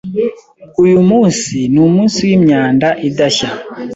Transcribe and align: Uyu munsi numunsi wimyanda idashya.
Uyu 0.83 0.99
munsi 1.09 1.55
numunsi 1.73 2.19
wimyanda 2.29 2.87
idashya. 3.07 3.49